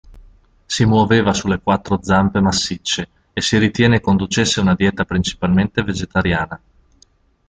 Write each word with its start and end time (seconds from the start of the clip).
Si 0.65 0.83
muoveva 0.83 1.31
sulle 1.31 1.59
quattro 1.61 1.99
zampe 2.01 2.39
massicce 2.39 3.07
e 3.33 3.39
si 3.39 3.59
ritiene 3.59 4.01
conducesse 4.01 4.59
una 4.59 4.73
dieta 4.73 5.05
principalmente 5.05 5.83
vegetariana. 5.83 6.59